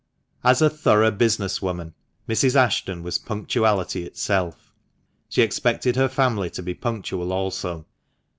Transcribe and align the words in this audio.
As 0.43 0.63
a 0.63 0.69
thorough 0.71 1.11
business 1.11 1.61
woman, 1.61 1.93
Mrs. 2.27 2.55
Ashton 2.55 3.03
was 3.03 3.19
punctuality 3.19 4.03
itself. 4.03 4.73
She 5.29 5.43
expected 5.43 5.95
her 5.95 6.09
family 6.09 6.49
to 6.57 6.63
be 6.63 6.73
punctual 6.73 7.31
also. 7.31 7.85